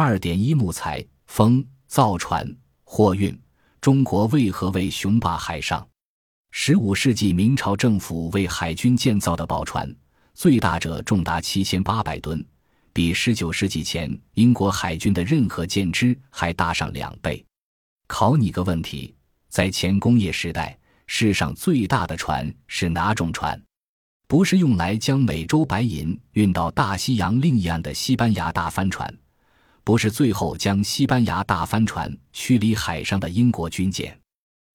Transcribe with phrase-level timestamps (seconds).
[0.00, 2.48] 二点一木材、风、造船、
[2.84, 3.36] 货运，
[3.80, 5.84] 中国为何为雄霸海上？
[6.52, 9.92] 十五世纪明朝政府为海军建造的宝船，
[10.34, 12.46] 最大者重达七千八百吨，
[12.92, 17.44] 比十九世纪前英国海军的任何舰只还大上两倍。
[18.06, 19.12] 考你个问题：
[19.48, 20.78] 在前工业时代，
[21.08, 23.60] 世上最大的船是哪种船？
[24.28, 29.12] 不是用来将美洲白银运到大西洋另一岸的西班牙大帆船，
[29.88, 34.14] 不是最后将西班牙大帆船驱离海上的英国军舰。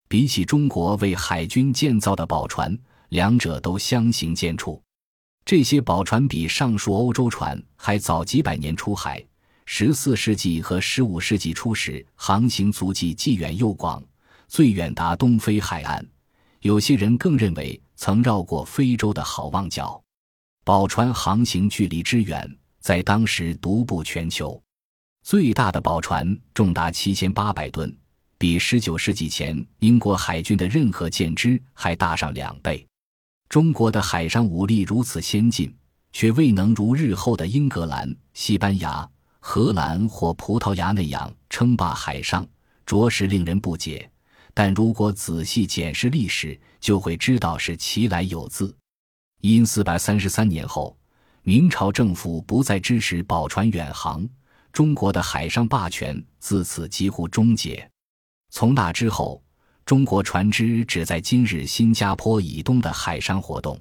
[0.08, 2.76] 比起中国为海军建造的宝船，
[3.09, 4.81] 两者都相形见绌。
[5.45, 9.23] 这些宝船比上述欧洲船还早几百年出海。
[9.68, 14.04] 十四世纪和十五世纪初时，航行足迹既远又广，
[14.48, 16.04] 最远达东非海岸。
[16.62, 20.04] 有些人更认为曾绕过非洲的好望角。
[20.63, 24.59] 宝船航行距离之远，在当时独步全球。
[25.23, 27.95] 最大的宝船重达七千八百吨。
[28.38, 32.85] 比十九世纪前英国海军的任何舰只还大上两倍。
[33.48, 35.74] 中国的海上武力如此先进，
[36.12, 42.46] 却未能如日后的英格兰、西班牙、荷兰或葡萄牙那样称霸海上，
[42.85, 44.10] 着实令人不解。
[44.54, 48.76] 但如果仔细检视历史，就会知道是其来有自。
[49.40, 50.98] 因四百三十三年后，
[51.44, 54.27] 明朝政府不再支持宝船远航，
[54.74, 57.88] 中国的海上霸权自此几乎终结。
[58.49, 59.41] 从那之后，
[59.85, 63.79] 中国船只只在今日新加坡以东的海上活动。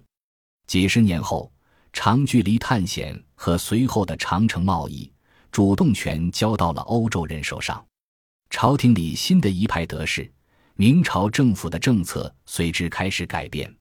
[0.67, 1.51] 几十年后，
[1.95, 5.11] 长距离探险和随后的长城贸易
[5.51, 7.83] 主动权交到了欧洲人手上。
[8.51, 10.31] 朝廷里新的一派得势，
[10.75, 13.75] 明朝政府的政策随之开始改变。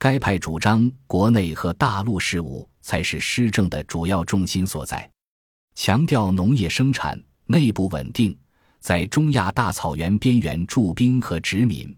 [0.00, 5.08] 该派主张国内和大陆事务才是施政的主要重心所在，
[5.82, 8.36] 强调农业生产、内部稳定。
[8.80, 11.96] 在中亚大草原边缘驻兵和殖民，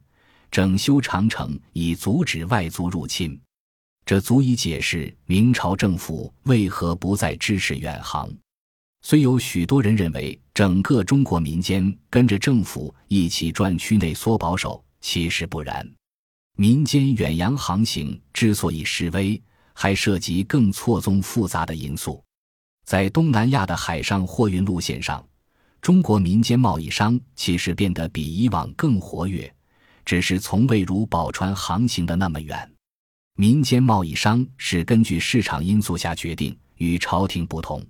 [0.52, 3.36] 整修长城以阻止外族入侵，
[4.07, 8.33] 这足以解释明朝政府为何不再支持远航。
[9.01, 15.84] 虽有许多人认为整个中国民间跟着政府一起转区内缩保守，其实不然。
[16.57, 19.42] 民间远洋航行之所以示威，
[19.73, 22.23] 还涉及更错综复杂的因素。
[22.85, 25.25] 在东南亚的海上货运路线上。
[25.81, 29.53] 中国民间贸易商其实变得比以往更活跃，
[30.05, 32.70] 只是从未如宝船航行的那么远。
[33.35, 37.85] 民间贸易商是根据市场因素下决定，与朝廷不同。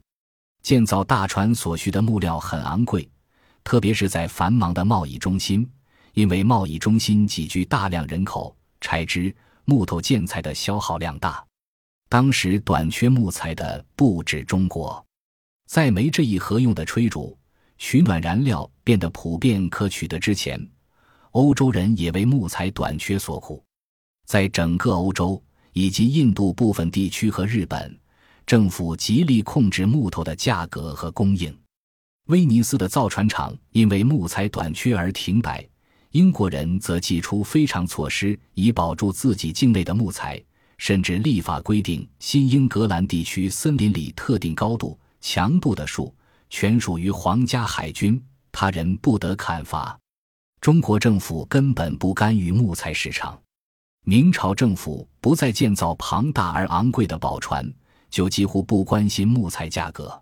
[0.63, 3.07] 建造大船所需的木料很昂贵，
[3.63, 5.69] 特别是在繁忙的贸易中心，
[6.15, 11.45] 因为贸易中心挤居大量人口，柴枝、木头、建材的消耗量大。
[12.13, 15.03] 当时短缺木材的不止中国，
[15.67, 17.35] 在没这一合用的炊烛。
[17.79, 20.61] 取暖燃料变得普遍可取得之前，
[21.31, 23.65] 欧洲人也为木材短缺所苦。
[24.27, 25.43] 在整个欧洲
[25.73, 27.99] 以及印度部分地区和日本，
[28.45, 31.59] 政府极力控制木头的价格和供应。
[32.27, 35.67] 威尼斯的造船厂因为木材短缺而停摆，
[36.11, 40.39] 英国人则祭出非常措施以保住自己境内的木材，
[40.83, 46.13] 甚至立法规定新英格兰地区森林里特定高度、强度的树。
[46.51, 48.21] 全属于皇家海军，
[48.51, 49.97] 他人不得砍伐。
[50.61, 53.41] 中国政府根本不干预木材市场。
[54.05, 57.73] 明朝政府不再建造庞大而昂贵的宝船，
[58.11, 60.21] 就几乎不关心木材价格。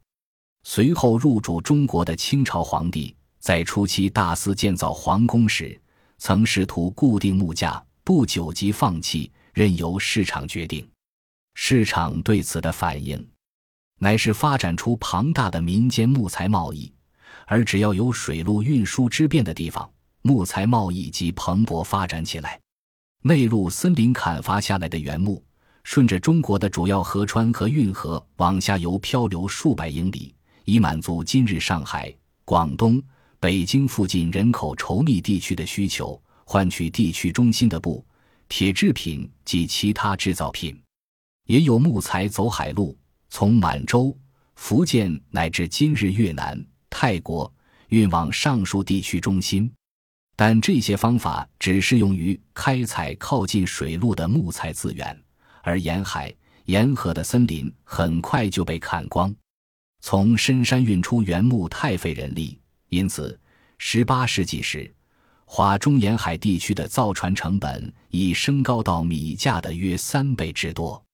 [0.65, 5.81] 随后入主中国的清朝皇帝，在初期大肆建造皇宫时，
[6.19, 10.88] 曾试图固定木价，不久即放弃，任由市场决定。
[11.55, 13.27] 市场对此的反应。
[13.99, 16.91] 乃是发展出庞大的民间木材贸易，
[17.47, 19.91] 而只要有水陆运输之便的地方，
[20.22, 22.59] 木材贸易即蓬勃发展起来。
[23.22, 25.44] 内陆森林砍伐下来的原木，
[25.84, 30.34] 顺着中国的主要河川和运河往下游漂流数百英里，
[30.65, 32.10] 以满足今日上海、
[32.47, 33.03] 广东、
[33.39, 38.03] 北京附近人口稠密地区的需求，换取地区中心的布、
[38.51, 40.79] 铁制品及其他制造品。
[41.47, 42.95] 也有木材走海路。
[43.33, 44.15] 从满洲、
[44.57, 46.61] 福建乃至今日越南、
[46.91, 47.51] 泰国
[47.91, 49.73] 运往上述地区中心，
[50.35, 55.17] 但这些方法只适用于开采靠近水路的木材资源，
[55.63, 59.33] 而沿海、沿河的森林很快就被砍光。
[60.01, 62.59] 从深山运出原木太费人力，
[62.89, 63.39] 因此
[63.79, 64.93] 18世纪时，
[65.53, 71.05] 华中沿海地区的造船成本已升高到米价的约三倍之多。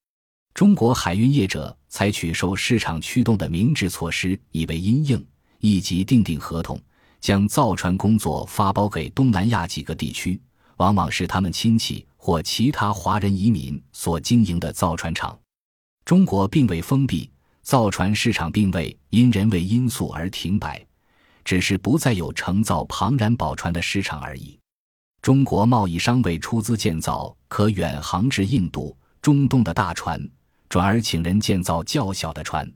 [0.53, 5.25] 中国海运业者采取受市场驱动的明智措施，以为因应，
[5.59, 6.79] 一即订定合同，
[7.19, 10.39] 将造船工作发包给东南亚几个地区，
[10.75, 15.35] 往往是他们亲戚或其他华人移民所经营的造船厂。
[16.05, 17.27] 中国并未封闭
[17.63, 20.85] 造船市场，并未因人为因素而停摆，
[21.47, 24.59] 只是不再有承造庞然宝船的市场而已。
[25.21, 30.21] 中国贸易商为出资建造可远航至印度、中东的大船，
[30.67, 32.69] 转而请人建造较小的船。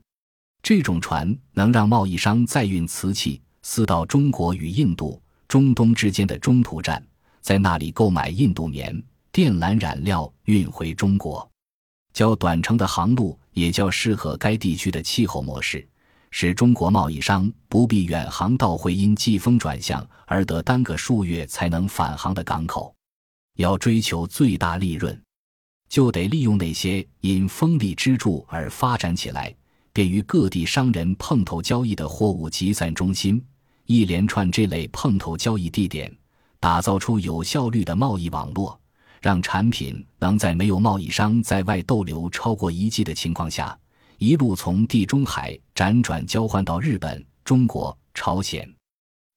[0.62, 7.06] 这种船能让贸易商载运瓷器，私到中国与印度、中东之间的中途站，
[7.42, 9.04] 在那里购买印度棉、
[9.34, 11.46] 靛蓝染料，运回中国。
[12.14, 15.86] 较短程的航路也较适合该地区的气候模式，
[16.32, 22.92] 使中国贸易商不必远航到会因季风转向而得耽搁数月才能返航的港口。
[23.58, 25.16] 要追求最大利润，
[25.88, 29.54] 就得利用那些因风力支柱而发展起来。
[29.92, 33.44] 便于各地商人碰头交易的货物集散中心，
[33.84, 36.10] 一连串这类碰头交易地点，
[36.58, 38.80] 打造出有效率的贸易网络，
[39.20, 43.78] 让产品能在没有贸易商在外逗留超过一季的情况下，
[44.22, 48.72] 一路从地中海辗转交换到日本、中国、朝鲜。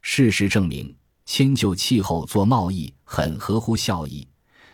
[0.04, 0.96] 事实证明，
[1.26, 4.28] 迁就气候做贸易很合乎效益，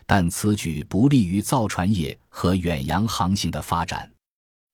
[0.04, 4.12] 但此举不利于造船业和远洋航行的发展。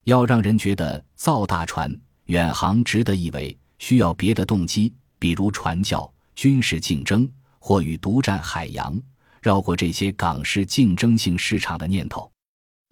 [0.06, 7.30] 要让人觉得造大船远航值得一为，需要别的动机，比如传教、军事竞争
[7.60, 9.00] 或与独占海洋、
[9.40, 12.28] 绕过这些港式竞争性市场的念头。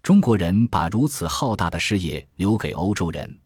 [0.07, 3.39] 中国人把如此浩大的事业留给欧洲人，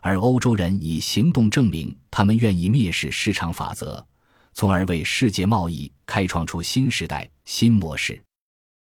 [0.00, 4.06] 而欧洲人以行动证明他们愿意蔑视市场法则，
[4.52, 8.23] 从而为世界贸易开创出新时代、新模式。